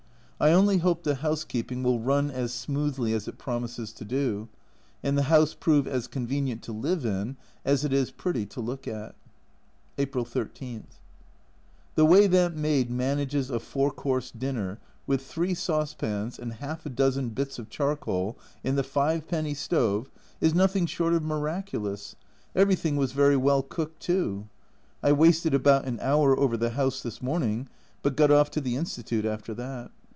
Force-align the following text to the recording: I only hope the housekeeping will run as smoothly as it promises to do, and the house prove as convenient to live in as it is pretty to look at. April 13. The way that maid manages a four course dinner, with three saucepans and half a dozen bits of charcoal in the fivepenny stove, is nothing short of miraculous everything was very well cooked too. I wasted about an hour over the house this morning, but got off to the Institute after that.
I 0.43 0.53
only 0.53 0.79
hope 0.79 1.03
the 1.03 1.13
housekeeping 1.13 1.83
will 1.83 1.99
run 1.99 2.31
as 2.31 2.51
smoothly 2.51 3.13
as 3.13 3.27
it 3.27 3.37
promises 3.37 3.93
to 3.93 4.03
do, 4.03 4.47
and 5.03 5.15
the 5.15 5.21
house 5.29 5.53
prove 5.53 5.85
as 5.85 6.07
convenient 6.07 6.63
to 6.63 6.71
live 6.71 7.05
in 7.05 7.37
as 7.63 7.85
it 7.85 7.93
is 7.93 8.09
pretty 8.09 8.47
to 8.47 8.59
look 8.59 8.87
at. 8.87 9.13
April 9.99 10.25
13. 10.25 10.87
The 11.93 12.05
way 12.07 12.25
that 12.25 12.55
maid 12.55 12.89
manages 12.89 13.51
a 13.51 13.59
four 13.59 13.91
course 13.91 14.31
dinner, 14.31 14.79
with 15.05 15.23
three 15.23 15.53
saucepans 15.53 16.39
and 16.39 16.53
half 16.53 16.87
a 16.87 16.89
dozen 16.89 17.29
bits 17.29 17.59
of 17.59 17.69
charcoal 17.69 18.35
in 18.63 18.75
the 18.77 18.83
fivepenny 18.83 19.53
stove, 19.53 20.09
is 20.39 20.55
nothing 20.55 20.87
short 20.87 21.13
of 21.13 21.21
miraculous 21.21 22.15
everything 22.55 22.95
was 22.95 23.11
very 23.11 23.37
well 23.37 23.61
cooked 23.61 23.99
too. 23.99 24.47
I 25.03 25.11
wasted 25.11 25.53
about 25.53 25.85
an 25.85 25.99
hour 25.99 26.35
over 26.35 26.57
the 26.57 26.71
house 26.71 27.03
this 27.03 27.21
morning, 27.21 27.69
but 28.01 28.15
got 28.17 28.31
off 28.31 28.49
to 28.49 28.59
the 28.61 28.75
Institute 28.75 29.23
after 29.25 29.53
that. 29.53 29.91